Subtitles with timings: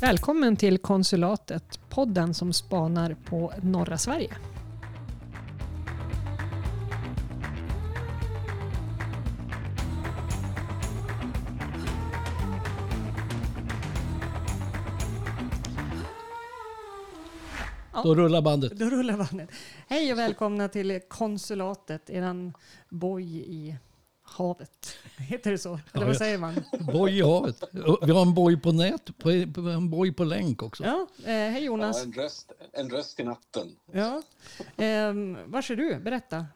[0.00, 4.36] Välkommen till Konsulatet, podden som spanar på norra Sverige.
[18.04, 18.72] Då rullar bandet.
[18.72, 19.50] Då rullar bandet.
[19.88, 22.54] Hej och välkomna till Konsulatet, eran
[22.88, 23.76] boj i
[24.30, 24.96] havet.
[25.18, 25.68] Heter det så?
[25.68, 26.64] Eller Ja, vad säger man?
[26.92, 27.64] Boj i havet.
[28.02, 30.84] Vi har en boj på nät, på, en boj på länk också.
[30.84, 31.96] Ja, eh, hej Jonas.
[31.98, 33.76] Ja, en, röst, en röst i natten.
[33.92, 34.22] Ja.
[34.76, 35.98] Ehm, var är du?
[35.98, 36.46] Berätta.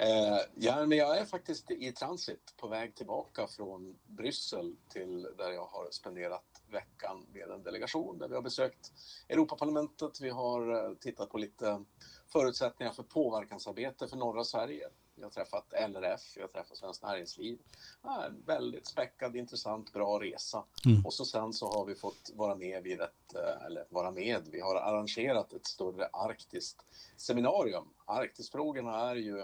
[0.00, 5.50] Eh, ja, men jag är faktiskt i transit på väg tillbaka från Bryssel till där
[5.50, 8.92] jag har spenderat veckan med en delegation där vi har besökt
[9.28, 10.20] Europaparlamentet.
[10.20, 11.84] Vi har eh, tittat på lite
[12.32, 14.88] förutsättningar för påverkansarbete för norra Sverige.
[15.18, 17.58] Vi har träffat LRF, vi har träffat Svenskt Näringsliv.
[18.02, 20.64] Ja, en väldigt späckad, intressant, bra resa.
[20.86, 21.06] Mm.
[21.06, 24.48] Och så sen så har vi fått vara med vid ett, eh, eller vara med,
[24.52, 26.84] vi har arrangerat ett större arktiskt
[27.16, 27.88] seminarium.
[28.04, 29.38] Arktisfrågorna är ju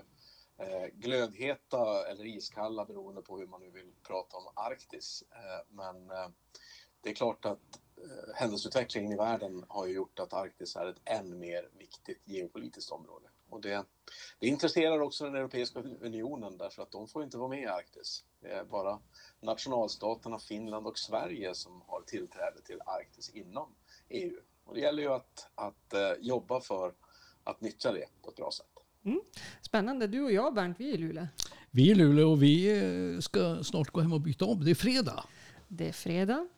[0.56, 5.24] eh, glödheta eller iskalla beroende på hur man nu vill prata om Arktis.
[5.30, 6.28] Eh, men eh,
[7.00, 11.00] det är klart att eh, händelseutvecklingen i världen har ju gjort att Arktis är ett
[11.04, 13.28] än mer viktigt geopolitiskt område.
[13.54, 13.84] Och det,
[14.38, 18.24] det intresserar också den Europeiska unionen därför att de får inte vara med i Arktis.
[18.40, 18.98] Det är bara
[19.40, 23.68] nationalstaterna Finland och Sverige som har tillträde till Arktis inom
[24.08, 24.36] EU.
[24.64, 26.92] Och det gäller ju att, att eh, jobba för
[27.44, 28.66] att nyttja det på ett bra sätt.
[29.62, 30.06] Spännande.
[30.06, 31.26] Du och jag Bernt, vi är i Luleå.
[31.70, 32.82] Vi är i Luleå och vi
[33.14, 34.64] eh, ska snart gå hem och byta om.
[34.64, 35.24] Det är fredag.
[35.68, 36.48] Det är fredag.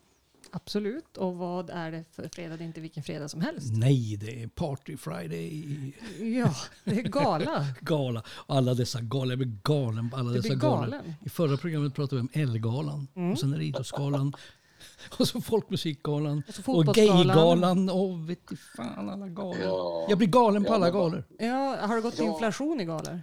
[0.51, 1.17] Absolut.
[1.17, 2.57] Och vad är det för fredag?
[2.57, 3.73] Det är inte vilken fredag som helst.
[3.73, 5.93] Nej, det är Party Friday
[6.39, 7.65] Ja, det är gala.
[7.81, 8.23] gala.
[8.47, 9.29] Alla dessa galor.
[9.31, 10.81] Jag blir galen på alla Du dessa galor.
[10.91, 11.13] galen.
[11.25, 13.07] I förra programmet pratade vi om Ellegalan.
[13.31, 14.33] Och sen är det Idrottsgalan.
[15.19, 16.43] Och så Folkmusikgalan.
[16.47, 16.85] Och så Och.
[16.95, 17.89] Gaygalan.
[17.89, 19.57] Och vet du fan alla galor.
[19.63, 20.05] Ja.
[20.09, 21.23] Jag blir galen på Ja, alla galor.
[21.39, 22.23] Ja, har det gått Ja.
[22.33, 23.21] inflation i galor?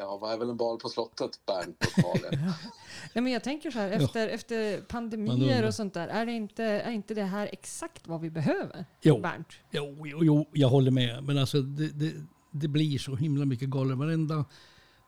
[0.00, 2.52] Ja, vad är väl en bal på slottet, Bernt, uppenbarligen.
[3.14, 6.32] Nej, men jag tänker så här, efter, efter Man pandemier och sånt där, är, det
[6.32, 8.84] inte, är inte det här exakt vad vi behöver?
[9.02, 9.20] Jo.
[9.20, 9.48] Bernt?
[9.70, 11.24] Jo, jo, jo, jag håller med.
[11.24, 12.12] Men alltså det, det,
[12.50, 13.94] det blir så himla mycket galor.
[13.94, 14.44] Varenda,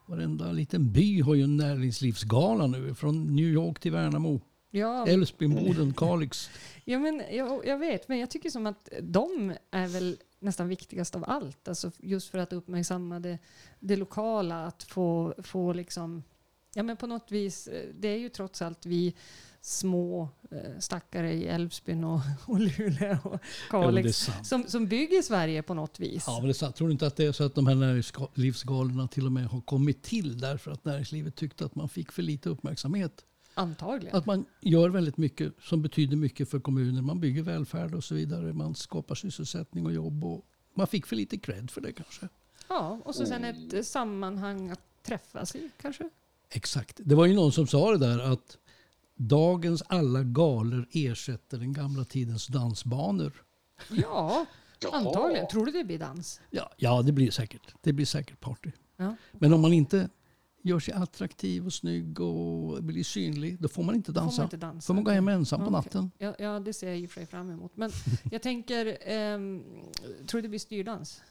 [0.06, 2.94] varenda liten by har ju en näringslivsgala nu.
[2.94, 4.40] Från New York till Värnamo.
[4.70, 6.50] Ja, Älvsbyn, Boden, Kalix.
[6.84, 11.16] ja men, jag, jag vet, men jag tycker som att de är väl nästan viktigast
[11.16, 11.68] av allt.
[11.68, 13.38] Alltså just för att uppmärksamma det,
[13.80, 16.22] det lokala, att få, få liksom,
[16.74, 19.14] ja men på något vis, eh, det är ju trots allt vi
[19.60, 23.40] små eh, stackare i Älvsbyn och, och Luleå och
[23.70, 24.46] Kalix sant.
[24.46, 26.24] som, som bygger Sverige på något vis.
[26.26, 26.76] Ja, men det är sant.
[26.76, 29.60] Tror du inte att det är så att de här näringslivsgalorna till och med har
[29.60, 33.24] kommit till därför att näringslivet tyckte att man fick för lite uppmärksamhet?
[33.60, 34.16] Antagligen.
[34.16, 37.02] Att man gör väldigt mycket som betyder mycket för kommuner.
[37.02, 38.52] Man bygger välfärd och så vidare.
[38.52, 40.24] Man skapar sysselsättning och jobb.
[40.24, 42.28] Och man fick för lite cred för det kanske.
[42.68, 46.10] Ja, och så sen ett eh, sammanhang att träffas i kanske.
[46.50, 47.00] Exakt.
[47.04, 48.58] Det var ju någon som sa det där att
[49.14, 53.32] dagens alla galor ersätter den gamla tidens dansbanor.
[53.90, 54.46] Ja,
[54.92, 55.48] antagligen.
[55.48, 56.40] Tror du det blir dans?
[56.50, 57.74] Ja, ja det blir säkert.
[57.82, 58.70] Det blir säkert party.
[58.96, 59.16] Ja.
[59.32, 60.08] Men om man inte
[60.62, 64.32] gör sig attraktiv och snygg och blir synlig, då får man inte Då dansa.
[64.36, 64.86] får man inte dansa.
[64.86, 66.10] får man gå hem ensam på natten.
[66.18, 67.72] Ja, ja, det ser jag i och för sig fram emot.
[67.76, 67.90] Men
[68.30, 69.62] jag tänker, ehm,
[70.26, 71.22] tror du det blir styrdans?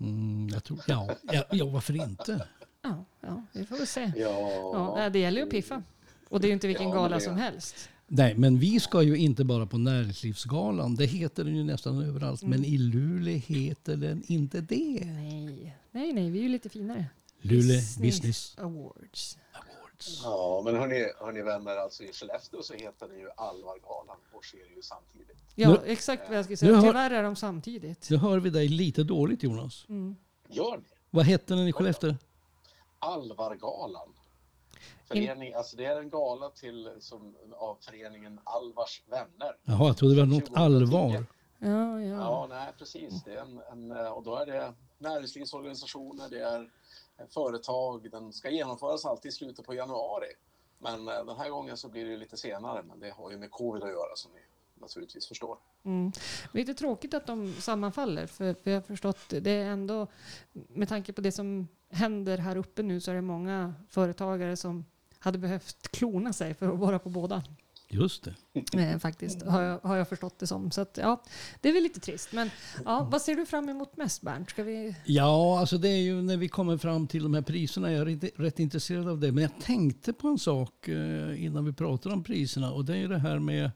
[0.00, 2.46] Mm, jag tror, ja, ja, ja, varför inte?
[2.82, 4.12] Ja, ja, vi får väl se.
[4.16, 5.82] Ja, Ja, det gäller ju att piffa.
[6.28, 7.88] Och det är ju inte vilken Ja, gala som helst.
[8.06, 10.94] Nej, men vi ska ju inte bara på Näringslivsgalan.
[10.96, 12.42] Det heter den ju nästan överallt.
[12.42, 12.50] Mm.
[12.60, 15.00] Men i Luleå heter den inte det.
[15.04, 17.06] Nej, nej, nej, vi är ju lite finare.
[17.42, 19.38] Luleå Business Awards.
[19.52, 20.20] Awards.
[20.24, 24.76] Ja, men hörni, hörni vänner, alltså i Skellefteå så heter det ju Alvargalan och sker
[24.76, 25.36] ju samtidigt.
[25.54, 26.82] Ja, Nu- exakt vad jag skulle Nu säga.
[26.92, 28.10] Tyvärr är de samtidigt.
[28.10, 29.84] Nu hör vi dig lite dåligt Jonas.
[29.88, 30.16] Mm.
[30.48, 30.84] Gör ni?
[31.10, 32.14] Vad hette den i Skellefteå?
[32.98, 34.08] Alvargalan.
[35.06, 39.56] Förening, alltså det är en gala till, som, av föreningen Alvars vänner.
[39.64, 40.56] Jaha, jag trodde det var något 2010.
[40.64, 41.24] allvar.
[41.58, 42.46] Ja, Ja, ja.
[42.50, 43.22] nej precis.
[43.24, 46.70] Det är en, en, och då är det näringslivsorganisationer, det är
[47.28, 48.10] företag.
[48.10, 50.32] Den ska genomföras alltid i slutet på januari.
[50.78, 53.50] Men eh, den här gången så blir det lite senare, men det har ju med
[53.50, 54.40] covid att göra som ni
[54.80, 55.58] naturligtvis förstår.
[55.84, 56.12] Mm.
[56.52, 60.06] Lite tråkigt att de sammanfaller, för, för jag har förstått det är ändå,
[60.52, 64.84] med tanke på det som händer här uppe nu så är det många företagare som
[65.18, 67.42] hade behövt klona sig för att vara på båda.
[67.92, 68.82] Just det.
[68.82, 70.70] Eh, faktiskt, har jag, har jag förstått det som.
[70.70, 71.22] Så att, ja,
[71.60, 72.32] det är väl lite trist.
[72.32, 72.50] Men
[72.84, 74.50] ja, vad ser du fram emot mest Bernt?
[74.50, 74.96] Ska vi...
[75.04, 77.92] Ja, alltså det är ju när vi kommer fram till de här priserna.
[77.92, 79.32] Jag är rätt, rätt intresserad av det.
[79.32, 82.72] Men jag tänkte på en sak eh, innan vi pratar om priserna.
[82.72, 83.70] Och det är ju det här med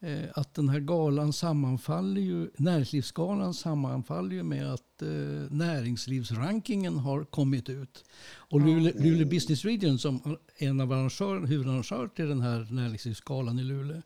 [0.00, 5.08] eh, att den här galan sammanfaller ju, näringslivsgalan sammanfaller ju med att eh,
[5.50, 8.04] näringslivsrankingen har kommit ut.
[8.34, 13.62] Och Luleå, Luleå Business Region som en av arrangör, huvudarrangörer till den här näringslivsgalan i
[13.62, 14.02] Luleå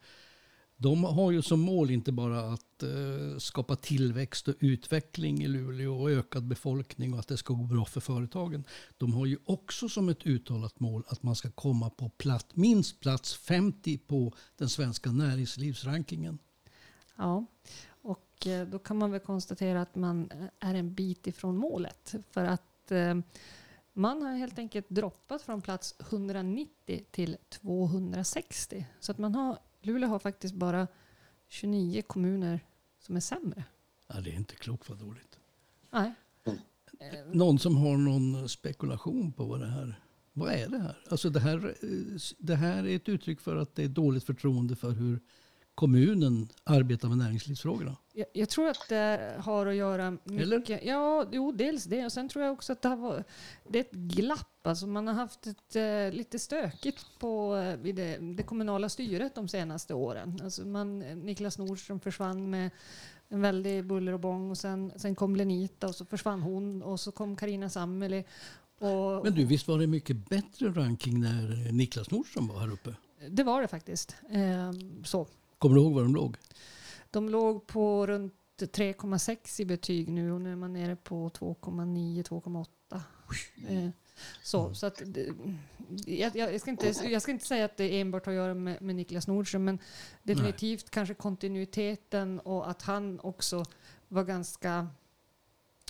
[0.82, 6.00] de har ju som mål inte bara att eh, skapa tillväxt och utveckling i Luleå
[6.00, 8.64] och ökad befolkning och att det ska gå bra för företagen.
[8.98, 13.00] De har ju också som ett uttalat mål att man ska komma på platt, minst
[13.00, 16.38] plats 50 på den svenska näringslivsrankingen.
[17.16, 17.46] Ja,
[17.88, 22.14] och eh, då kan man väl konstatera att man eh, är en bit ifrån målet.
[22.30, 23.14] För att eh,
[23.92, 28.86] man har helt enkelt droppat från plats 190 till 260.
[29.00, 30.88] Så att man har Luleå har faktiskt bara
[31.48, 32.60] 29 kommuner
[32.98, 33.64] som är sämre.
[34.06, 35.38] Ja, det är inte klokt vad dåligt.
[35.90, 36.14] Nej.
[37.32, 40.02] Någon som har någon spekulation på vad det här
[40.32, 40.96] vad är det här?
[41.08, 41.74] Alltså det här?
[42.38, 45.20] Det här är ett uttryck för att det är dåligt förtroende för hur
[45.74, 47.96] kommunen arbetar med näringslivsfrågorna.
[48.12, 50.42] Jag, jag, tror att det har att göra mycket...
[50.42, 50.86] Eller?
[50.86, 52.04] Ja, jo, dels det.
[52.04, 53.26] Och sen tror jag också att det, har varit,
[53.68, 54.66] det är ett glapp.
[54.66, 59.34] Alltså man har haft ett, eh, lite stökigt på, eh, vid det, det, kommunala styret
[59.34, 60.40] de senaste åren.
[60.44, 62.70] Alltså man, Niklas Nordström försvann med
[63.28, 67.00] en väldig buller och bång och sen, sen kom Lenita och så försvann hon och
[67.00, 68.24] så kom Karina Sammeli.
[68.78, 72.94] Och, Men du, visst var det mycket bättre ranking när Niklas Nordström var här uppe?
[73.28, 74.16] Det var det faktiskt.
[74.30, 74.72] Eh,
[75.04, 75.26] så.
[75.62, 76.36] Kommer du ihåg var de låg?
[77.10, 83.00] De låg på runt 3,6 i betyg nu och nu är man nere på 2,9-2,8.
[83.68, 83.90] Eh,
[84.42, 85.02] så, så att,
[86.06, 88.82] jag, jag, ska inte, jag ska inte säga att det enbart har att göra med,
[88.82, 89.78] med Niklas Nordström, men
[90.22, 90.90] definitivt Nej.
[90.90, 93.64] kanske kontinuiteten och att han också
[94.08, 94.88] var ganska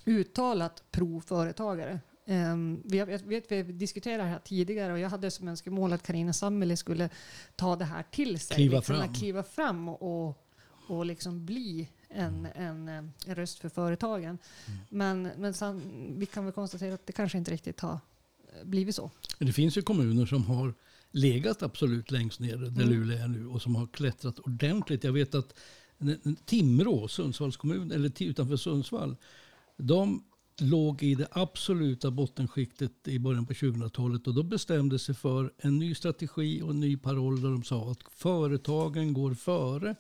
[0.05, 2.01] uttalat pro-företagare.
[2.25, 6.03] Um, vi, har, vet, vi diskuterade det här tidigare och jag hade som önskemål att
[6.03, 7.11] Karina Sammeli skulle
[7.57, 8.57] ta det här till sig.
[8.57, 9.15] Kliva liksom, fram.
[9.15, 10.47] Kliva fram och,
[10.89, 14.39] och liksom bli en, en, en röst för företagen.
[14.67, 14.79] Mm.
[14.89, 15.83] Men, men sen,
[16.19, 19.11] vi kan väl konstatera att det kanske inte riktigt har eh, blivit så.
[19.39, 20.75] Det finns ju kommuner som har
[21.11, 22.89] legat absolut längst ner där mm.
[22.89, 25.05] Luleå är nu och som har klättrat ordentligt.
[25.05, 25.59] Jag vet att
[26.45, 29.17] Timrå, Sundsvalls kommun, eller utanför Sundsvall,
[29.77, 30.25] de
[30.61, 35.79] låg i det absoluta bottenskiktet i början på 2000-talet och då bestämde sig för en
[35.79, 39.95] ny strategi och en ny paroll där de sa att företagen går före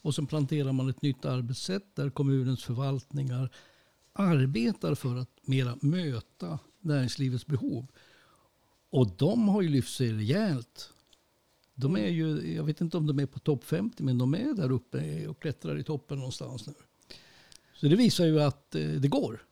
[0.00, 3.50] och så planterar man ett nytt arbetssätt där kommunens förvaltningar
[4.12, 7.86] arbetar för att mera möta näringslivets behov.
[8.90, 10.90] Och de har ju lyft sig rejält.
[11.74, 14.54] De är ju, jag vet inte om de är på topp 50 men de är
[14.54, 16.74] där uppe och klättrar i toppen någonstans nu.
[17.74, 19.47] Så det visar ju att eh, det går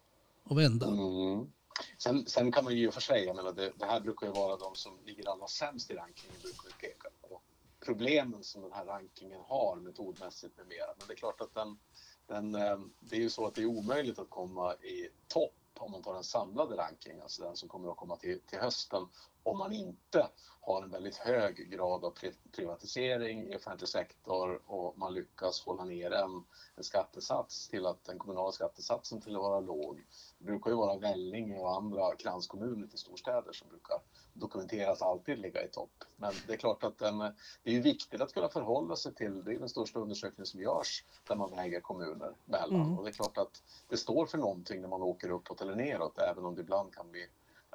[0.48, 0.86] och vända.
[0.86, 1.52] Mm.
[1.98, 4.56] Sen, sen, kan man ju för sig, jag menar, det, det, här brukar ju vara
[4.56, 7.40] de som ligger allra sämst i rankingen brukar peka på
[7.84, 10.94] problemen som den här rankingen har metodmässigt med mera.
[10.98, 11.78] Men det är klart att den,
[12.26, 15.92] den, eh, det är ju så att det är omöjligt att komma i topp om
[15.92, 19.08] man tar den samlade rankingen, alltså den som kommer att komma till, till hösten,
[19.46, 20.28] om man inte
[20.60, 22.14] har en väldigt hög grad av
[22.52, 26.44] privatisering i offentlig sektor och man lyckas hålla ner en,
[26.76, 30.04] en skattesats till att den kommunala skattesatsen till att vara låg.
[30.38, 34.00] Det brukar ju vara Vellinge och andra kranskommuner till storstäder som brukar
[34.32, 36.04] dokumenteras alltid ligga i topp.
[36.16, 37.18] Men det är klart att den,
[37.62, 41.04] det är viktigt att kunna förhålla sig till, det är den största undersökningen som görs
[41.28, 42.80] där man väger kommuner mellan.
[42.80, 42.98] Mm.
[42.98, 46.18] Och det är klart att det står för någonting när man åker uppåt eller neråt,
[46.18, 47.26] även om det ibland kan bli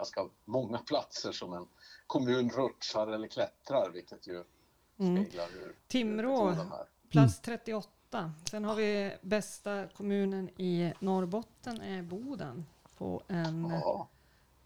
[0.02, 1.68] ganska många platser som en
[2.08, 4.44] kommun rutschar eller klättrar, vilket ju
[4.98, 5.26] mm.
[5.26, 6.56] speglar hur Timrå,
[7.10, 8.34] plats 38.
[8.52, 12.66] Sen har vi bästa kommunen i Norrbotten är Boden
[12.98, 14.08] på en ja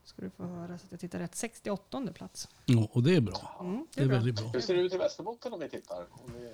[0.06, 1.36] ska du få höra så att jag tittar rätt.
[1.36, 2.50] 68 plats.
[2.66, 3.58] Ja, och det är bra.
[3.60, 4.18] Mm, det, är, det är bra.
[4.18, 4.48] väldigt bra.
[4.48, 6.06] Hur ser det ut i Västerbotten om vi tittar?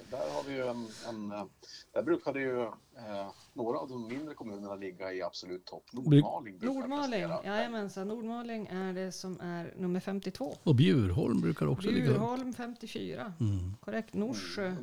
[0.09, 1.49] där har vi ju en, en
[1.91, 5.83] där brukar det ju eh, några av de mindre kommunerna ligga i absolut topp.
[5.91, 8.07] Nordmaling Nordmaling, jajamensan.
[8.07, 10.57] Nordmaling är det som är nummer 52.
[10.63, 13.33] Och Bjurholm brukar också Bjurholm, ligga Bjurholm 54.
[13.39, 13.73] Mm.
[13.79, 14.13] Korrekt.
[14.13, 14.75] Norsjö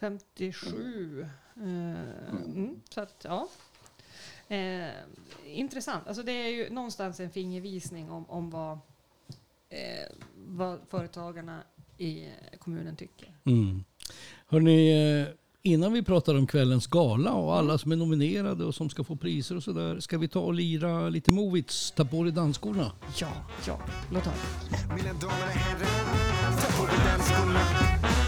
[0.00, 1.26] 57.
[1.56, 1.96] Mm.
[1.96, 1.98] Uh,
[2.44, 2.80] mm.
[2.88, 3.48] Så att, ja.
[4.52, 4.90] Eh,
[5.46, 6.06] intressant.
[6.06, 8.72] Alltså det är ju någonstans en fingervisning om, om vad,
[9.68, 11.62] eh, vad företagarna
[11.98, 12.24] i
[12.58, 13.34] kommunen tycker.
[13.44, 13.84] Mm.
[14.46, 15.28] Hörrni, eh,
[15.62, 19.16] innan vi pratar om kvällens gala och alla som är nominerade och som ska få
[19.16, 20.00] priser och sådär.
[20.00, 22.92] Ska vi ta och lira lite Movits, ta på dig dansskorna?
[23.20, 23.32] Ja,
[23.66, 23.80] ja,
[24.12, 24.96] låt höra.
[24.96, 28.21] Mina damer och herrar, ta på dig dansskorna.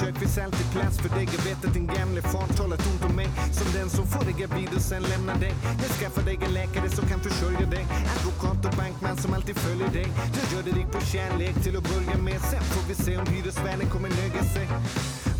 [0.00, 1.28] Kök finns alltid plats för dig.
[1.36, 3.28] Jag vet att din gamle far talat ont om mig.
[3.58, 5.54] Som den som får dig gravid och sen lämnar dig.
[5.82, 7.84] Jag skaffar dig en läkare som kan försörja dig.
[8.16, 10.08] Advokat och bankman som alltid följer dig.
[10.38, 12.40] Jag gör dig rik på kärlek till att börja med.
[12.50, 14.66] Sen får vi se om hyresvärden kommer nöja sig.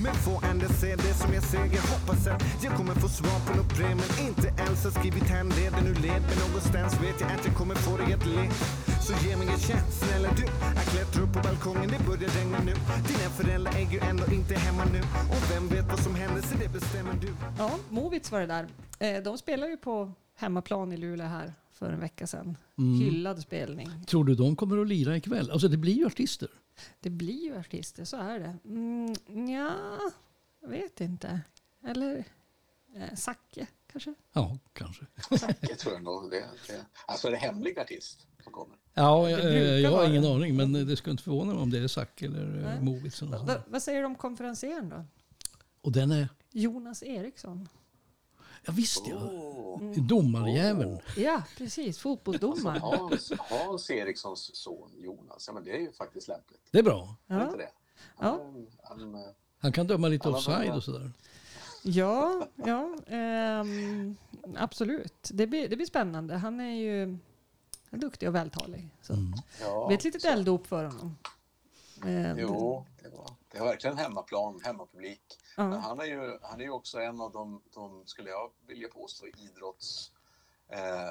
[0.04, 1.64] Men få andra ser det som jag ser.
[1.78, 3.94] Jag hoppas att jag kommer få svar på något brev.
[4.02, 6.22] Men inte alls har skrivit handleden ur led.
[6.28, 8.44] Men någonstans vet jag att jag kommer få dig att le.
[9.10, 10.44] Så ge mig en chans, snälla du.
[10.78, 12.72] Att klättra upp på balkongen, det börjar regna nu.
[13.08, 14.98] Dina föräldrar är ju ändå inte hemma nu.
[15.00, 17.34] Och vem vet vad som händer, så det bestämmer du.
[17.58, 18.68] Ja, Movits var det där.
[18.98, 22.56] Eh, De spelar ju på hemmaplan i Luleå här för en vecka sedan.
[22.78, 23.00] Mm.
[23.00, 24.04] Hyllad spelning.
[24.06, 25.50] Tror du de kommer att lira ikväll?
[25.50, 26.48] Alltså det blir ju artister.
[27.00, 28.58] Det blir ju artister, så är det.
[28.64, 29.14] Mm,
[29.50, 29.72] ja,
[30.62, 31.40] jag vet inte.
[31.86, 32.24] Eller
[32.96, 34.14] eh, Zacke kanske?
[34.32, 35.06] Ja, kanske.
[35.60, 36.30] Det tror jag nog.
[36.30, 36.86] Det, det.
[37.06, 38.76] Alltså är det hemlig artist som kommer?
[38.94, 41.78] Ja, jag, brukar jag har ingen aning, men det skulle inte förvåna mig om det
[41.78, 42.44] är Zack eller.
[42.44, 42.80] Nej.
[42.80, 43.22] Movits.
[43.22, 43.50] Va, sånt.
[43.66, 45.04] vad säger du om konferencieren då?
[45.82, 47.68] Och den är, Jonas Eriksson.
[48.66, 49.92] ja visst ja, Oh.
[50.06, 50.98] domarjäveln.
[51.16, 51.98] Ja, precis.
[51.98, 52.78] Fotbollsdomare.
[52.78, 56.60] Hans, Hans Erikssons son Jonas, ja men det är ju faktiskt lämpligt.
[56.70, 57.16] Det är bra.
[57.26, 57.68] Är Ja, inte det?
[58.20, 58.40] Ja.
[58.42, 59.20] Han, han, eh,
[59.58, 61.10] Han kan döma lite offside och sådär.
[61.82, 64.16] ja, ja ehm,
[64.56, 65.30] absolut.
[65.32, 66.34] Det blir, det blir spännande.
[66.36, 67.18] Han är ju han är
[67.98, 68.88] duktig och vältalig.
[69.02, 69.12] Så.
[69.12, 69.32] Mm.
[69.60, 71.16] ja, Det blir ett litet så- elddop för honom.
[72.06, 75.20] Ehm, Jo, det var, det var verkligen hemmaplan, hemmapublik.
[75.56, 75.78] Men Ja.
[75.78, 79.26] han är ju, han är ju också en av de, de skulle jag vilja påstå,
[79.26, 80.10] idrotts
[80.68, 81.08] eh,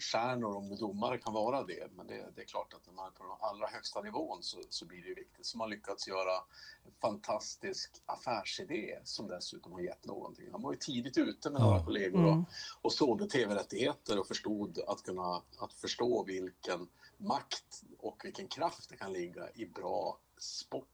[0.00, 1.88] stjärnor, om domare kan vara det.
[1.96, 4.58] Men det, det är klart att när man är på den allra högsta nivån så,
[4.70, 5.46] så blir det viktigt.
[5.46, 6.34] Så man lyckats göra
[6.86, 10.48] en fantastisk affärsidé som dessutom har gett någonting.
[10.52, 11.64] Han var ju tidigt ute med Ja.
[11.66, 12.44] några kollegor och, Mm.
[12.82, 18.96] och sålde tv-rättigheter och förstod att kunna att förstå vilken makt och vilken kraft det
[18.96, 20.86] kan ligga i bra sport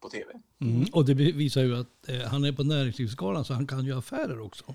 [0.00, 0.32] på tv.
[0.60, 0.84] Mm.
[0.92, 4.40] Och det visar ju att eh, han är på Näringslivsgalan så han kan ju affärer
[4.40, 4.74] också.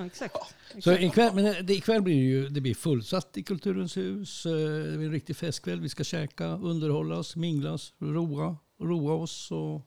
[0.00, 0.36] Ja, exakt.
[0.78, 1.02] Så exakt.
[1.02, 4.46] ikväll, men det, ikväll blir det ju det blir fullsatt i Kulturens hus.
[4.46, 5.80] Eh, Det blir en riktig festkväll.
[5.80, 9.50] Vi ska käka, underhållas, minglas, roa, roa oss.
[9.50, 9.86] Och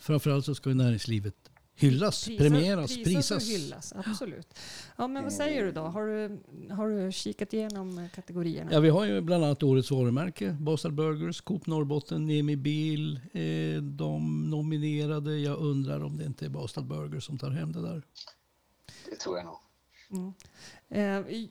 [0.00, 1.34] framförallt så ska ju näringslivet
[1.74, 3.42] hyllas, Prisas- premieras, prisas prisas.
[3.42, 4.46] och hyllas, absolut.
[4.98, 5.80] Ja, men vad säger du då?
[5.80, 6.38] Har du,
[6.74, 8.72] har du kikat igenom eh, kategorierna?
[8.72, 13.20] Ja, vi har ju bland annat årets varumärke, Bastard Burgers, Coop Norrbotten, Nemi Bil.
[13.32, 17.82] Eh, de nominerade, jag undrar om det inte är Bastard Burgers som tar hem det
[17.82, 18.02] där.
[19.10, 19.58] Det tror jag nog.
[20.10, 20.32] Mm.
[20.88, 21.46] Eh,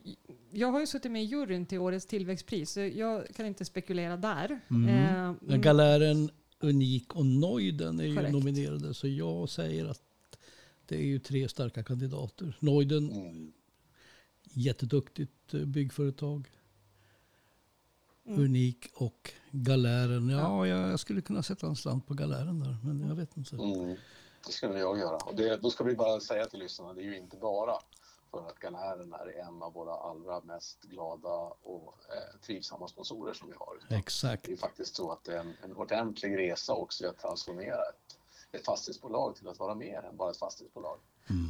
[0.50, 4.16] jag har ju suttit med i juryn till årets tillväxtpris, så jag kan inte spekulera
[4.16, 4.60] där.
[4.70, 4.88] Mm.
[4.88, 8.32] Eh, Men Galären, Unik och Neuden är ju Korrekt.
[8.32, 8.94] nominerade.
[8.94, 10.02] Så jag säger att
[10.86, 12.56] det är ju tre starka kandidater.
[12.60, 13.52] Neuden, Mm.
[14.52, 16.50] jätteduktigt eh, byggföretag.
[18.26, 18.40] Mm.
[18.40, 20.28] Unik och Galären.
[20.28, 22.76] Ja, jag, jag skulle kunna sätta en slant på Galären där.
[22.84, 23.56] Men jag vet inte.
[23.56, 23.96] Mm.
[24.46, 25.16] Det skulle jag göra.
[25.16, 27.74] Och det, då ska vi bara säga till lyssnarna, det är ju inte bara
[28.30, 33.48] för att Galären är en av våra allra mest glada och eh, trivsamma sponsorer som
[33.48, 33.98] vi har.
[33.98, 34.42] Exakt.
[34.42, 37.74] Det är ju faktiskt så att det är en, en ordentlig resa också att transformera
[37.74, 38.18] ett,
[38.52, 40.98] ett fastighetsbolag till att vara mer än bara ett fastighetsbolag.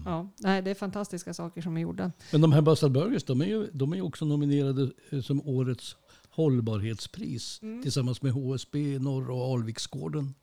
[0.05, 2.13] ja, nej, det är fantastiska saker som är gjorda.
[2.33, 5.49] Men de här Bastard Burgers, de är ju, de är ju också nominerade eh, som
[5.49, 5.97] årets
[6.31, 7.63] hållbarhetspris.
[7.63, 7.83] Mm.
[7.83, 10.35] Tillsammans med HSB, Norr och Alviksgården.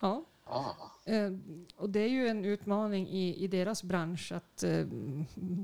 [0.00, 0.24] Ja.
[0.50, 1.30] Ah, Eh,
[1.76, 4.86] och det är ju en utmaning i, i deras bransch att eh,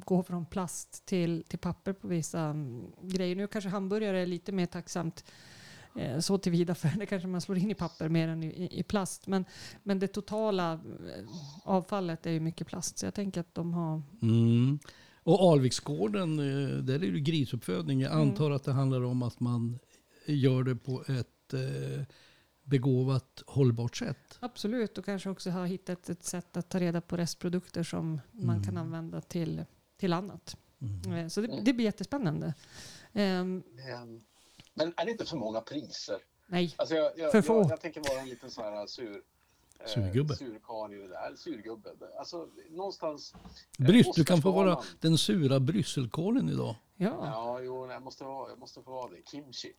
[0.07, 3.37] gå från plast till, till papper på vissa mm, grejer.
[3.37, 5.25] Nu kanske hamburgare är lite mer tacksamt
[5.97, 8.83] eh, så tillvida för det kanske man slår in i papper mer än i, i,
[8.83, 9.27] plast.
[9.27, 9.45] Men,
[9.83, 11.25] men det totala eh,
[11.65, 12.99] avfallet är ju mycket plast.
[12.99, 14.03] Så jag tänker att de har...
[14.23, 14.79] Mm.
[15.23, 18.01] Och Alviksgården, eh, där är det grisuppfödning.
[18.01, 18.29] Jag Mm.
[18.29, 19.79] antar att det handlar om att man
[20.27, 22.05] gör det på ett eh,
[22.67, 24.39] begåvat, hållbart sätt.
[24.41, 28.65] Absolut, och kanske också har hittat ett sätt att ta reda på restprodukter som man
[28.65, 29.65] kan använda till,
[29.97, 30.57] till annat.
[30.81, 31.13] Mm.
[31.13, 32.55] Eh, Så det, det blir jättespännande.
[33.13, 33.63] Ehm,
[34.75, 36.17] men, är det inte för många priser?
[36.47, 37.55] nej, Alltså jag, jag, För få.
[37.55, 39.23] jag, jag tänker vara en liten så här sur...
[39.81, 40.37] eh, Surgubbe.
[40.37, 41.91] Surkarl i det där, surgubbe.
[42.19, 43.35] Alltså någonstans...
[43.79, 46.75] Bryss, du kan få vara den sura brysselkålen idag.
[46.97, 49.31] ja, Ja, jo, jag måste, vara, jag måste få vara det.
[49.31, 49.73] Kimchi.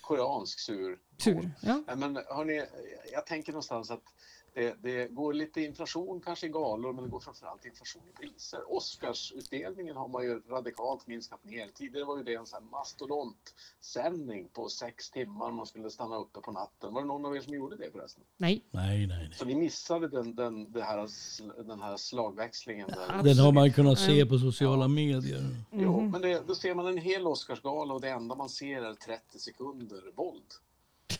[0.00, 0.98] Koreansk sur.
[1.18, 1.50] tur.
[1.60, 1.82] Ja.
[1.96, 2.66] Men hörni,
[3.12, 4.02] jag tänker någonstans att
[4.58, 8.72] det, det går lite inflation kanske i galor, men det går framförallt inflation i priser.
[8.76, 11.68] Oscarsutdelningen har man ju radikalt minskat ner.
[11.74, 15.50] Tidigare var ju det en sån mastodontsändning på sex timmar.
[15.52, 16.94] Man skulle stanna uppe på natten.
[16.94, 18.24] Var det någon av er som gjorde det förresten?
[18.36, 19.30] Nej, Nej, nej, nej.
[19.38, 21.08] Så ni missade den, den, det här,
[21.62, 22.88] den här slagväxlingen.
[22.88, 23.22] Där.
[23.22, 24.28] Den har man kunnat se Mm.
[24.28, 24.88] på sociala Ja.
[24.88, 25.42] medier.
[25.72, 26.10] Jo, Mhm.
[26.10, 29.38] men det, då ser man en hel Oscarsgala och det enda man ser är 30
[29.38, 30.42] sekunder våld.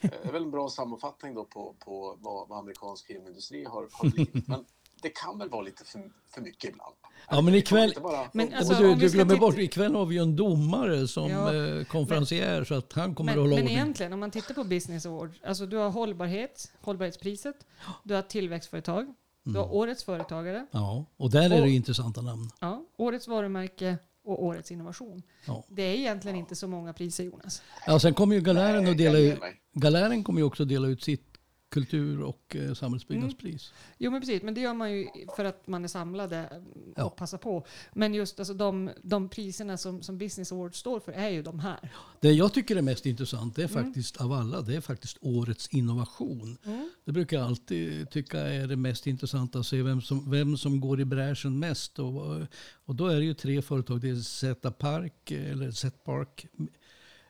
[0.00, 4.08] Det är väl en bra sammanfattning då på, på vad, vad amerikansk filmindustri har, har
[4.10, 4.48] blivit.
[4.48, 4.64] Men
[5.02, 6.94] det kan väl vara lite för, för mycket ibland.
[7.30, 10.22] Ja, men ikväll- Bara, Men alltså, du, du glömmer titta- bort, ikväll har vi ju
[10.22, 13.76] en domare som Ja, eh, konferencier så att han kommer Men, att hålla men ordning.
[13.78, 17.56] egentligen, om man tittar på Business Award, alltså du har hållbarhet, hållbarhetspriset,
[18.04, 19.14] du har tillväxtföretag,
[19.44, 22.50] du har årets företagare, Ja, och där är det Och- intressanta namn.
[22.60, 25.22] ja, årets varumärke och årets innovation.
[25.46, 25.64] Ja.
[25.68, 27.62] Det är egentligen inte så många priser Jonas.
[27.86, 29.38] Ja, sen kommer ju Galären att dela ut.
[29.72, 31.27] Galären kommer ju också dela ut sitt
[31.70, 33.72] kultur och eh, samhällsbyggnadspris.
[33.98, 36.64] Jo men precis, men det gör man ju för att man är samlade mm,
[36.96, 37.04] Ja.
[37.04, 37.66] och passar på.
[37.94, 41.60] Men just alltså, de, de priserna som, som Business Award står för är ju de
[41.60, 41.92] här.
[42.20, 43.84] Det jag tycker är mest intressant det är Mm.
[43.84, 46.58] faktiskt av alla, det är faktiskt årets innovation.
[47.04, 50.80] Det brukar jag alltid tycka är det mest intressanta att se vem som, vem som
[50.80, 51.98] går i bräschen mest.
[51.98, 52.40] Och,
[52.84, 56.46] och då är det ju tre företag, det är Zeta Park, eller Zet Park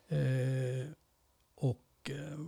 [0.08, 0.90] eh,
[1.54, 2.38] och eh,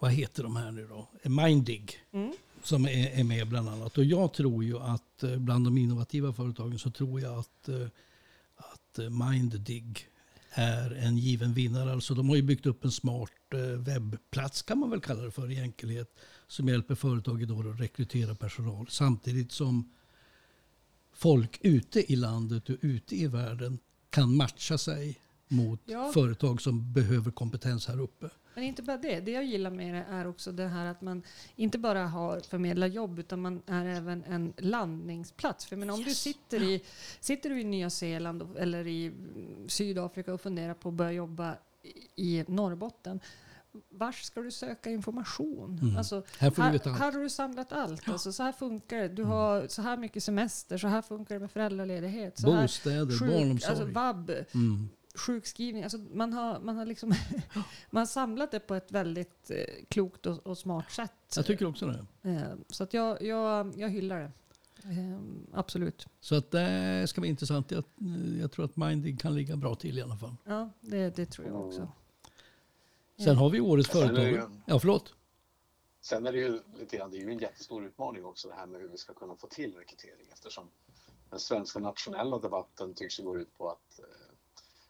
[0.00, 1.08] vad heter de här nu då?
[1.30, 1.98] Mindig.
[2.12, 2.32] Mm.
[2.62, 3.98] Som är, är med bland annat.
[3.98, 7.86] Och jag tror ju att eh, bland de innovativa företagen så tror jag att, eh,
[8.56, 10.08] att eh, Minddig
[10.50, 11.92] är en given vinnare.
[11.92, 13.30] Alltså de har ju byggt upp en smart
[13.78, 16.16] webbplats kan man väl kalla det för i enkelhet.
[16.46, 18.86] Som hjälper företag idag att rekrytera personal.
[18.90, 19.92] Samtidigt som
[21.12, 23.78] folk ute i landet och ute i världen
[24.10, 26.10] kan matcha sig mot Ja.
[26.14, 28.30] företag som behöver kompetens här uppe.
[28.54, 29.20] Men inte bara det.
[29.20, 31.22] Det jag gillar med det är också det här att man
[31.56, 35.66] inte bara har förmedlar jobb utan man är även en landningsplats.
[35.66, 36.82] För menar, om du sitter i,
[37.20, 41.56] sitter du i Nya Zeeland eller i mm, Sydafrika och funderar på att börja jobba
[42.16, 43.20] i- Norrbotten.
[43.90, 45.78] Vars ska du söka information?
[45.82, 45.96] Mm.
[45.96, 46.98] Alltså, Här får du här, veta allt.
[46.98, 48.08] här har du samlat allt.
[48.08, 49.08] Alltså, så här funkar det.
[49.08, 52.38] Du har så här mycket semester, så här funkar det med föräldraledighet.
[52.38, 53.70] Så här, Bostäder, sjuk, barnomsorg.
[53.70, 54.88] alltså vab, Mm.
[55.14, 55.82] Sjukskrivning.
[55.82, 57.08] Alltså man, har, man, har liksom
[57.90, 61.12] man har samlat det på ett väldigt eh, klokt och, och smart sätt.
[61.36, 62.30] Jag tycker också det.
[62.30, 64.32] Eh, så att jag, jag, jag hyllar det.
[64.84, 65.18] Eh,
[65.52, 66.06] absolut.
[66.20, 67.70] Så att det ska bli intressant.
[67.70, 67.84] Jag,
[68.40, 70.36] jag tror att Mindig kan ligga bra till i alla fall.
[70.44, 71.88] Ja, det, det tror jag också.
[73.24, 74.50] Sen har vi årets företag.
[74.66, 75.14] Ja, förlåt.
[76.00, 78.66] Sen är det ju lite grann, det är ju en jättestor utmaning också det här
[78.66, 80.68] med hur vi ska kunna få till rekrytering eftersom
[81.30, 84.04] den svenska nationella debatten tycks gå ut på att eh,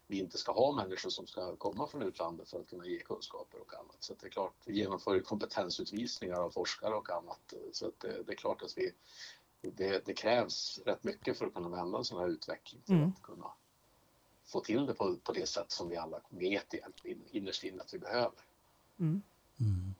[0.07, 3.61] vi inte ska ha människor som ska komma från utlandet för att kunna ge kunskaper
[3.61, 3.97] och annat.
[3.99, 7.53] Så att det är klart, vi genomför kompetensutvisningar av forskare och annat.
[7.71, 8.91] Så att det, det är klart att vi,
[9.61, 13.09] det, det krävs rätt mycket för att kunna vända en sån här utveckling för Mm.
[13.09, 13.47] att kunna
[14.45, 17.93] få till det på, på det sätt som vi alla vet egentligen innerst inne att
[17.93, 18.39] vi behöver.
[18.99, 19.21] Mm.
[19.59, 19.95] Mm.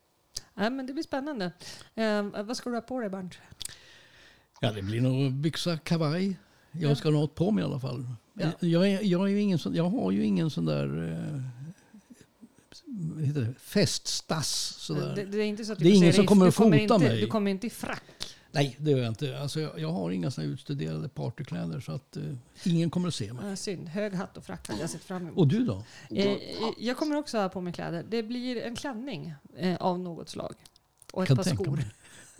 [0.53, 1.51] Nej, men det blir spännande.
[1.95, 3.37] Eh, vad ska du ha på dig Bernt?
[4.59, 6.37] Ja, det blir nog byxa, kavaj.
[6.79, 6.95] Jag Ja.
[6.95, 8.07] ska ha något på mig i alla fall.
[8.33, 8.51] Ja.
[8.59, 11.41] Jag, är, jag, är ju ingen sån, jag har ju ingen sån där eh,
[13.25, 14.75] heter det, feststass.
[14.79, 15.15] Sådär.
[15.15, 17.21] Det, det är inte så att Det är ingen som kommer att fota inte, mig.
[17.21, 18.03] Du kommer inte i frack.
[18.51, 19.39] Nej, det gör jag inte.
[19.39, 22.23] Alltså, jag, jag har inga såna utstuderade partykläder så att eh,
[22.65, 23.49] ingen kommer att se mig.
[23.49, 23.87] Eh, synd.
[23.89, 25.37] Hög hatt och frack hade jag sett fram emot.
[25.37, 25.83] Och du då?
[26.09, 26.37] Eh,
[26.77, 28.05] jag kommer också ha på mig kläder.
[28.09, 30.53] Det blir en klänning eh, av något slag.
[31.13, 31.75] Och ett Kan par skor.
[31.75, 31.85] mig.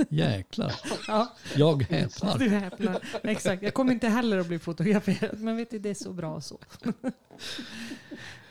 [0.09, 0.73] Jäklar,
[1.07, 2.37] Ja, jag häpnar.
[2.37, 3.01] du häpnar.
[3.23, 3.63] Exakt.
[3.63, 5.39] Jag kommer inte heller att bli fotograferad.
[5.39, 6.59] Men vet du, det är så bra så.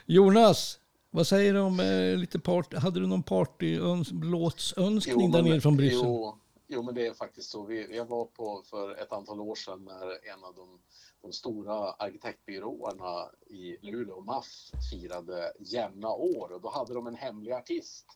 [0.07, 0.79] Jonas,
[1.11, 2.77] vad säger du om eh, lite party?
[2.77, 6.01] Hade du någon partylåtsönskning där nere från Bryssel?
[6.05, 7.65] Jo, jo, men det är faktiskt så.
[7.65, 10.03] Vi, jag var på för ett antal år sedan när
[10.35, 10.79] en av de,
[11.23, 14.47] de stora arkitektbyråerna i Luleå, MAF,
[14.93, 18.07] firade jämna år och då hade de en hemlig artist.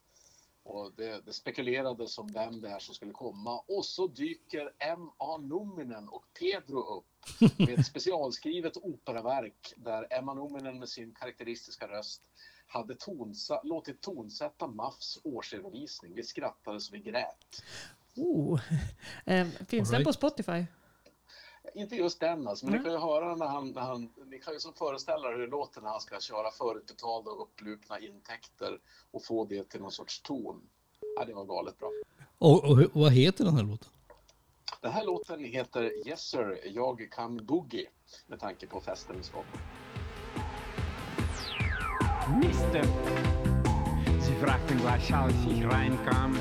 [0.62, 5.36] Och det, det spekulerades om vem det är som skulle komma och så dyker M.A.
[5.36, 12.22] Numinen och Pedro upp med ett specialskrivet operaverk där Emma Numinen med sin karaktäristiska röst
[12.66, 16.14] hade tonsa, låtit tonsätta MAFs årsredovisning.
[16.14, 17.62] Vi skrattade så vi grät.
[18.16, 18.60] Oh.
[19.24, 20.04] Eh, finns All den right.
[20.04, 20.66] på Spotify?
[21.74, 22.82] Inte just den alltså, men Mm.
[22.82, 25.40] ni kan ju höra när han, när han, ni kan ju som föreställa er hur
[25.40, 28.78] det låter när han ska köra förutbetalda och upplupna intäkter
[29.10, 30.60] och få det till någon sorts ton.
[31.16, 31.90] Ja, det var galet bra.
[32.38, 33.88] Och, och, hur- vad heter den här låten?
[34.80, 37.88] Den här låten heter Yes sir, jag kan boogie
[38.26, 39.58] med tanke på festen vi ska på.
[42.46, 42.82] Mister.
[44.22, 46.38] Sie fragten als ich reinkam,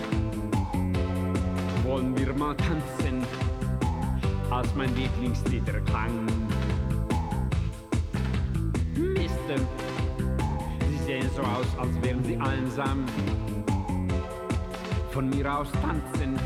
[1.85, 3.06] wollen wir mal tanzen,
[4.57, 6.25] als mein Lieblingslied erklang.
[8.95, 9.57] Mister,
[10.89, 13.05] Sie sehen so aus, als wären Sie einsam.
[15.11, 16.39] Von mir aus tanzen,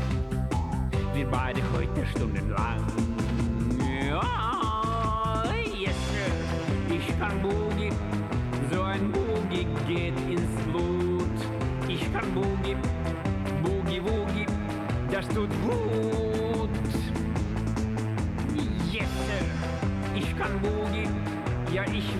[1.14, 2.61] wir beide heute stundenlang.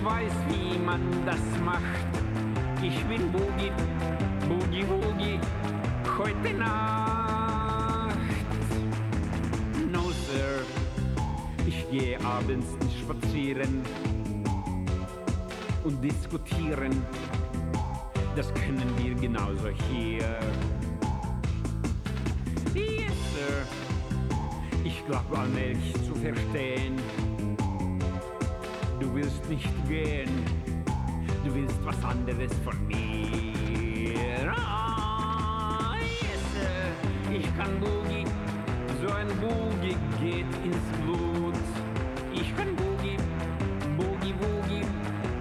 [0.03, 1.81] Weiß, wie man das macht.
[2.81, 3.71] Ich bin Boogie,
[4.49, 5.39] Boogie Woogie,
[6.17, 8.17] heute Nacht.
[9.91, 10.65] No Sir,
[11.65, 13.81] ich gehe abends nicht spazieren
[15.85, 17.01] und diskutieren.
[18.35, 20.37] Das können wir genauso hier.
[22.73, 23.65] Yes, Sir.
[24.83, 26.99] Ich glaube allmählich zu verstehen.
[29.49, 30.29] Nicht gehen.
[31.43, 34.51] Du willst was anderes von mir.
[34.55, 36.55] Ah, yes.
[37.29, 38.25] Ich kann Boogie.
[39.01, 41.55] So ein Boogie geht ins Blut.
[42.33, 43.17] Ich kann Boogie.
[43.97, 44.85] Boogie, Boogie.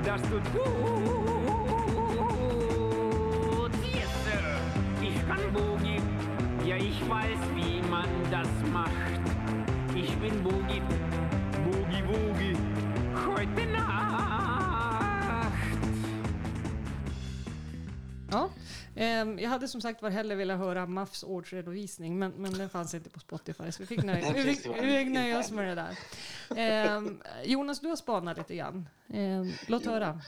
[0.04, 0.62] Das tut gut.
[3.82, 4.26] Yes.
[5.00, 6.00] Ich kann Boogie.
[6.66, 8.90] Ja, ich weiß, wie man das macht.
[9.94, 10.82] Ich bin Boogie,
[11.64, 12.51] Boogie Woogie,
[19.38, 23.10] jag hade som sagt var hellre velat höra Muffs årsredovisning, men, men den fanns inte
[23.10, 25.98] på Spotify, så vi fick nöja, vi fick, vi fick nöja oss med det där.
[26.56, 28.88] Ehm, Jonas, du har spanat lite grann.
[29.08, 30.20] Ehm, låt höra.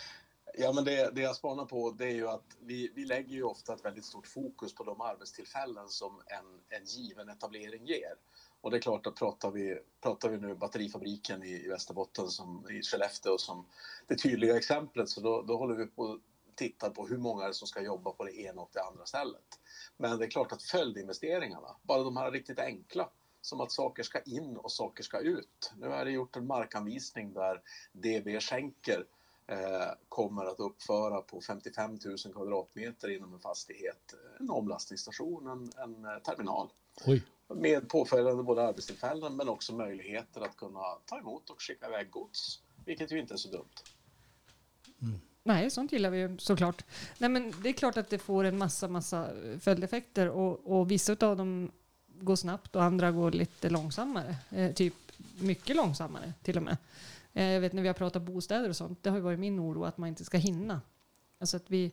[0.59, 3.42] Ja, men det, det jag spanar på det är ju att vi, vi lägger ju
[3.42, 8.14] ofta ett väldigt stort fokus på de arbetstillfällen som en, en given etablering ger.
[8.61, 12.66] Och det är klart att pratar vi, pratar vi nu batterifabriken i, i Västerbotten som
[12.70, 13.66] i Skellefteå som
[14.07, 16.18] det tydliga exemplet så då, då håller vi på
[16.55, 19.61] att titta på hur många som ska jobba på det ena och det andra stället.
[19.97, 23.09] Men det är klart att följdinvesteringarna, bara de här riktigt enkla,
[23.40, 25.73] som att saker ska in och saker ska ut.
[25.77, 27.62] Nu är det gjort en markanvisning där
[27.93, 29.07] DB Schenker
[29.47, 36.05] eh, kommer att uppföra på 55 000 kvadratmeter inom en fastighet en omlastningsstation, en, en
[36.05, 36.69] eh, terminal
[37.07, 37.23] Oj.
[37.49, 42.61] med påföljande både arbetstillfällen men också möjligheter att kunna ta emot och skicka iväg gods,
[42.85, 43.75] vilket ju inte är så dumt.
[45.46, 46.85] Nej, sånt gillar vi ju såklart.
[47.18, 49.28] Nej, men det är klart att det får en massa, massa
[49.61, 51.70] följdeffekter och, och vissa av dem
[52.20, 54.37] går snabbt och andra går lite långsammare.
[54.50, 54.94] Eh, typ
[55.40, 56.76] mycket långsammare till och med.
[57.33, 59.61] Eh, jag vet när vi har pratat bostäder och sånt, det har ju varit min
[59.61, 60.80] oro att man inte ska hinna.
[61.38, 61.92] Alltså att vi,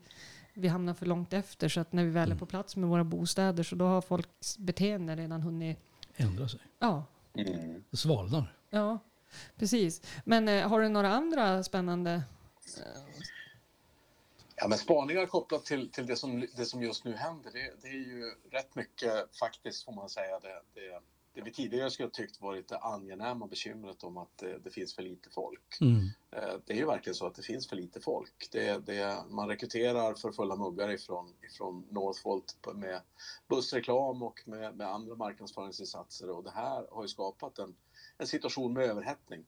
[0.53, 3.03] vi hamnar för långt efter så att när vi väl är på plats med våra
[3.03, 5.79] bostäder så då har folks beteende redan hunnit,
[6.15, 6.59] Ändra sig.
[6.79, 8.55] ja, Det svalnar.
[8.69, 8.99] ja,
[9.57, 10.01] precis.
[10.25, 12.21] Men eh, har du några andra spännande
[14.62, 17.88] Ja, men spaningar kopplat till, till det, som, det som just nu händer, det, det
[17.88, 21.02] är ju rätt mycket faktiskt får man säga det, det,
[21.34, 24.95] det vi tidigare skulle ha tyckt varit det angenäma bekymret om att det, det finns
[24.95, 25.78] för lite folk.
[25.82, 26.10] Mm.
[26.32, 28.47] Eh, Det är ju verkligen så att det finns för lite folk.
[28.52, 33.02] Det, det, man rekryterar för fulla muggar ifrån, ifrån Northvolt med
[33.47, 37.76] bussreklam och med, med andra marknadsföringsinsatser och det här har ju skapat en,
[38.17, 39.45] en situation med överhettning.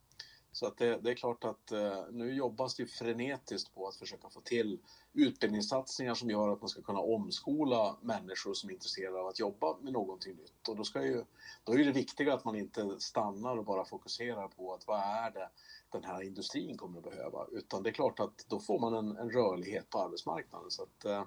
[0.54, 4.30] Så att det, det är klart att eh, nu jobbas det frenetiskt på att försöka
[4.30, 4.80] få till
[5.14, 9.78] utbildningssatsningar som gör att man ska kunna omskola människor som är intresserade av att jobba
[9.82, 10.68] med någonting nytt.
[10.68, 11.24] Och då, ska ju,
[11.64, 15.32] då är det viktiga att man inte stannar och bara fokuserar på att vad är
[15.32, 15.50] det
[15.90, 17.48] den här industrin kommer att behöva.
[17.52, 20.72] Utan det är klart att då får man en, en rörlighet på arbetsmarknaden.
[20.72, 21.24] Så att, eh,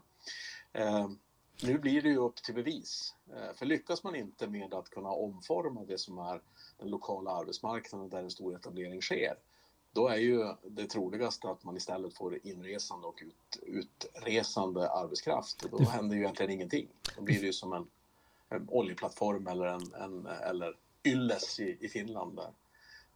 [0.73, 1.09] eh,
[1.63, 3.15] nu blir det ju upp till bevis.
[3.33, 6.41] Eh, för lyckas man inte med att kunna omforma det som är
[6.79, 9.35] den lokala arbetsmarknaden där en stor etablering sker,
[9.93, 15.63] då är ju det troligaste att man istället får inresande och ut, utresande arbetskraft.
[15.63, 16.89] Och då händer ju egentligen ingenting.
[17.17, 17.87] Då blir det ju som en,
[18.49, 22.37] en oljeplattform eller, en, en, eller Ylles i, i Finland.
[22.37, 22.51] Där,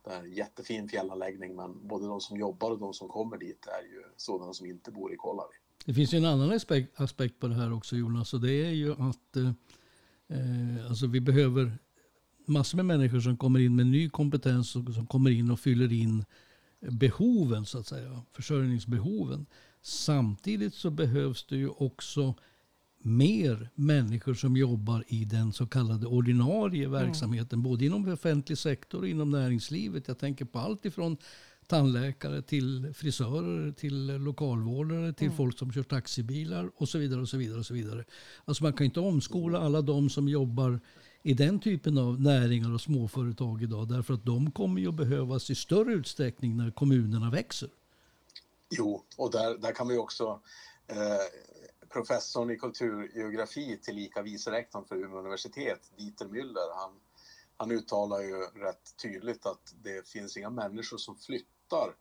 [0.03, 4.03] där jättefin fjällanläggning men både de som jobbar och de som kommer dit är ju
[4.17, 5.57] sådana som inte bor i Kolari.
[5.85, 8.71] Det finns ju en annan aspekt, aspekt på det här också Jonas och det är
[8.71, 11.79] ju att eh, alltså vi behöver
[12.51, 15.93] massor med människor som kommer in med ny kompetens och som kommer in och fyller
[15.93, 16.25] in
[16.81, 19.47] behoven så att säga, försörjningsbehoven.
[19.83, 22.35] Samtidigt så behövs det ju också
[23.03, 29.09] mer människor som jobbar i den så kallade ordinarie verksamheten, både inom offentlig sektor och
[29.09, 30.09] inom näringslivet.
[30.09, 31.17] Jag tänker på allt ifrån
[31.67, 37.21] tandläkare till frisörer, till lokalvårdare, till folk som kör taxibilar och så vidare.
[37.21, 38.05] och så vidare och så vidare.
[38.45, 40.81] Alltså man kan inte omskola alla de som jobbar
[41.23, 45.51] i den typen av näringar och småföretag idag därför att de kommer ju att behövas
[45.51, 47.71] i större utsträckning när kommunerna växer.
[48.71, 50.41] Jo, och där, där kan vi också
[50.87, 50.97] eh,
[51.89, 56.91] professorn i kulturgeografi tillika vice rektorn för Umeå universitet, Dieter Müller, han,
[57.57, 61.95] han uttalar ju rätt tydligt att det finns inga människor som flyttar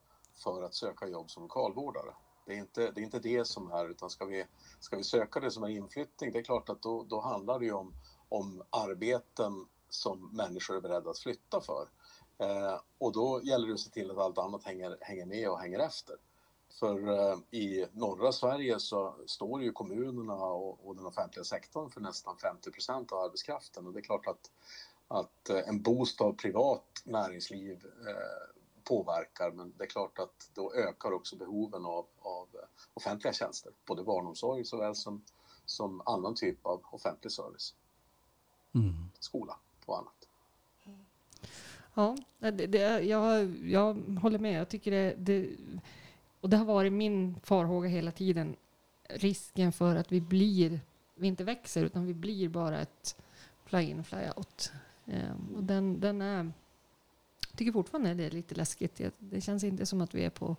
[0.44, 2.14] för att söka jobb som lokalvårdare.
[2.46, 4.46] Det är inte det, är inte det som är, utan ska vi,
[4.80, 7.66] ska vi söka det som är inflyttning, det är klart att då, då handlar det
[7.66, 7.94] ju om,
[8.30, 11.90] om arbeten som människor är beredda att flytta för.
[12.38, 15.60] Eh, och då gäller det att se till att allt annat hänger, hänger med och
[15.60, 16.16] hänger efter.
[16.80, 22.02] För eh, i norra Sverige så står ju kommunerna och, och den offentliga sektorn för
[22.02, 24.52] nästan 50 procent av arbetskraften och det är klart att,
[25.08, 30.74] att eh, en boost av privat näringsliv eh, påverkar men det är klart att då
[30.74, 32.48] ökar också behoven av, av
[32.94, 35.24] offentliga tjänster, både barnomsorg såväl som,
[35.66, 37.76] som annan typ av offentlig service,
[38.74, 39.10] Mm.
[39.20, 39.56] skola
[39.86, 40.20] och annat.
[41.94, 44.60] Ja, det, det, jag, jag håller med.
[44.60, 45.50] Jag tycker det, det...
[46.42, 48.56] Och det har varit min farhåga hela tiden.
[49.10, 50.80] Risken för att vi blir...
[51.16, 53.16] Vi inte växer, utan vi blir bara ett
[53.66, 54.72] fly-in, fly-out.
[55.06, 56.52] Ehm, och den, den är...
[57.50, 58.96] Jag tycker fortfarande det är lite läskigt.
[58.96, 60.56] Det, det känns inte som att vi är på,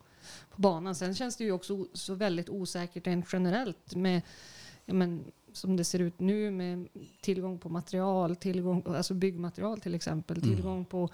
[0.51, 0.95] på banan.
[0.95, 4.23] Sen känns det ju också så väldigt osäkert rent generellt med
[4.85, 6.89] ja, men, som det ser ut nu med
[7.21, 10.55] tillgång på material, tillgång, alltså byggmaterial till exempel, Mm.
[10.57, 11.09] tillgång på,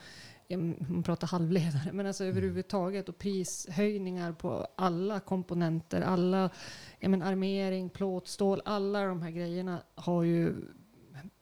[0.49, 6.51] ja, man pratar halvledare, men alltså överhuvudtaget och prishöjningar på alla komponenter, alla,
[7.01, 10.55] ja, men armering, plåt, stål, alla de här grejerna har ju,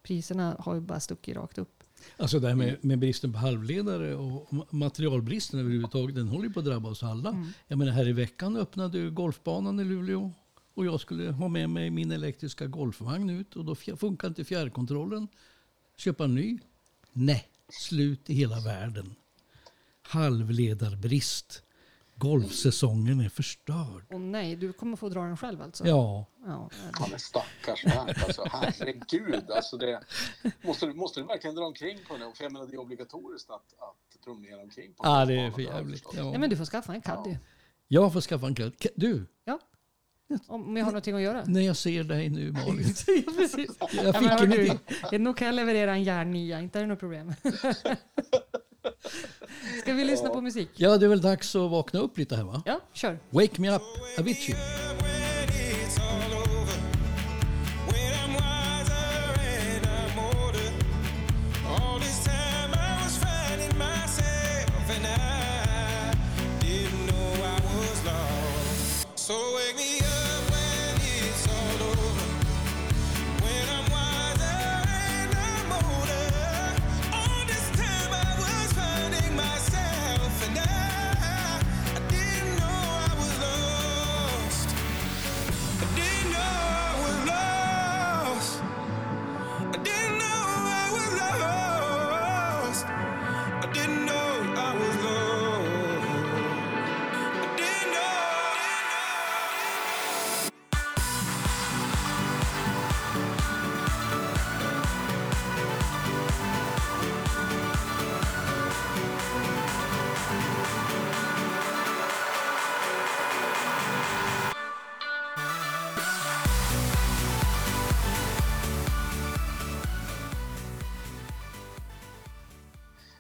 [0.02, 1.70] priserna har ju bara stuckit rakt upp.
[2.16, 6.52] Alltså det här med, med bristen på halvledare och ma- materialbristen överhuvudtaget, den håller ju
[6.52, 7.30] på att drabba oss alla.
[7.30, 7.46] Mm.
[7.68, 10.30] Jag menar här i veckan öppnade ju golfbanan i Luleå
[10.74, 15.28] och jag skulle ha med mig min elektriska golfvagn ut och då funkar inte fjärrkontrollen.
[15.96, 16.58] Köpa en ny?
[17.12, 19.14] Nej, slut i hela världen.
[20.02, 21.62] Halvledarbrist.
[22.16, 24.04] Golfsäsongen är förstörd.
[24.12, 25.87] Och nej, du kommer få dra den själv alltså?
[25.87, 29.50] Ja, ja Ja, men stackars Bernt, alltså herregud.
[29.50, 30.00] Alltså det,
[30.62, 32.32] måste, du, måste du verkligen dra omkring på den?
[32.32, 35.50] För jag menar, det är obligatoriskt att, att promenera omkring på ja en det är
[35.50, 36.04] för jävligt.
[36.16, 36.32] Ja.
[36.32, 37.37] ja, men du får skaffa en caddy.
[37.88, 38.72] Jag får skaffa en katt.
[38.94, 39.60] Du, Ja.
[40.48, 41.44] Om jag har någonting att göra.
[41.46, 42.94] när jag ser dig nu Malin.
[43.26, 43.70] ja, precis.
[43.80, 44.78] Jag Ja, fick men hör en du, idé.
[45.12, 47.32] ja, nog kan jag leverera en järnnia, inte är det något problem.
[49.80, 50.68] Ska vi lyssna på musik?
[50.74, 52.62] Ja, det är väl dags att vakna upp lite här va?
[52.66, 53.18] Ja, kör.
[53.30, 53.82] Wake me up,
[54.18, 54.54] Avicii.
[69.26, 69.63] when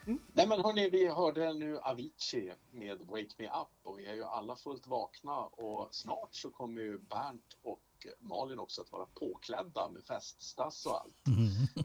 [0.06, 4.24] Nej men hörni, vi hörde nu Avicii med Wake Me Up och vi är ju
[4.24, 7.80] alla fullt vakna och snart så kommer ju Bernt och
[8.18, 11.14] Malin också att vara påklädda med feststass och allt.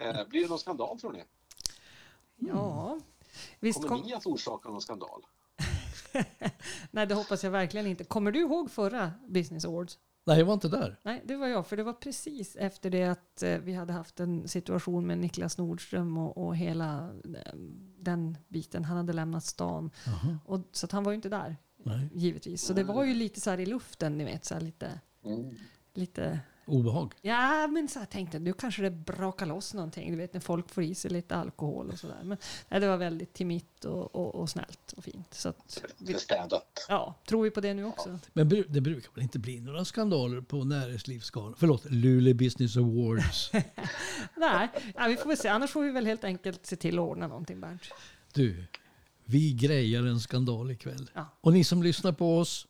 [0.01, 1.23] Eh, blir det någon skandal tror ni?
[2.35, 2.99] Ja,
[3.59, 4.07] visst Kommer kom...
[4.07, 5.25] ni att orsaka någon skandal?
[6.91, 8.03] Nej, det hoppas jag verkligen inte.
[8.03, 9.99] Kommer du ihåg förra Business Awards?
[10.29, 10.99] Nej, jag var inte där.
[11.03, 14.19] Nej, det var jag, för det var precis efter det att eh, vi hade haft
[14.19, 17.53] en situation med Niklas Nordström och, och hela eh,
[17.99, 18.85] den biten.
[18.85, 19.91] Han hade lämnat stan.
[20.45, 22.09] Och, så att han var ju inte där, Nej.
[22.13, 22.61] givetvis.
[22.63, 25.55] Så det var ju lite så här i luften, ni vet, så här lite, Mm.
[25.93, 27.13] lite Obehag.
[27.21, 30.11] Ja, men så jag tänkte nu kanske det brakar loss någonting.
[30.11, 32.19] Du vet när folk får i sig lite alkohol och sådär.
[32.23, 32.37] Men
[32.69, 35.33] nej, det var väldigt timigt och, och, och snällt och fint.
[35.33, 36.15] Så att, vi,
[36.89, 38.19] ja, tror vi på det nu också?
[38.33, 41.55] Men bru- det brukar väl inte bli några skandaler på näringslivsgalan?
[41.57, 43.51] Förlåt, Luleå Business Awards.
[44.37, 45.47] Nej, ja, vi får väl se.
[45.47, 47.81] Annars får vi väl helt enkelt se till att ordna någonting, Bernt.
[48.33, 48.63] Du,
[49.25, 51.11] vi grejar en skandal ikväll.
[51.13, 51.25] Ja.
[51.41, 52.67] Och ni som lyssnar på oss,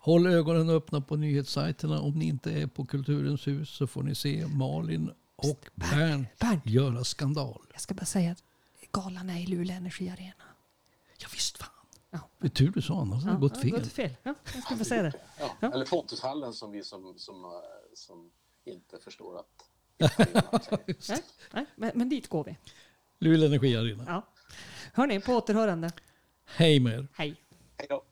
[0.00, 2.00] håll ögonen öppna på nyhetssajterna.
[2.00, 6.66] Om ni inte är på Kulturens hus så får ni se Malin och Bernt Bernt.
[6.66, 7.62] göra skandal.
[7.72, 8.42] Jag ska bara säga att
[8.92, 10.44] galan är i Luleå Energiarena.
[11.18, 11.68] Ja, visst fan.
[12.10, 12.18] Ja.
[12.38, 13.70] Det är tur du sa, annars hade det gått ja, fel.
[13.70, 14.16] gått fel.
[14.22, 15.12] Ja, jag ska bara säga det.
[15.38, 15.56] Ja.
[15.60, 15.72] Ja.
[15.72, 17.50] Eller Pontushallen som vi som, som, eh,
[17.94, 18.30] som
[18.64, 19.46] inte förstår att...
[21.08, 22.56] Nej, nej, men, men dit går vi.
[23.18, 24.04] Luleå Energiarena.
[24.06, 24.26] Ja.
[24.92, 25.90] Hörni, på återhörande.
[26.44, 27.08] Hej med er.
[27.14, 27.36] Hej.
[27.76, 28.02] Hej då.